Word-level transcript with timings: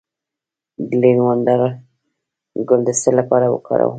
د 0.89 0.91
لیوانډر 1.01 1.59
ګل 2.67 2.81
د 2.87 2.89
څه 3.01 3.09
لپاره 3.19 3.45
وکاروم؟ 3.53 3.89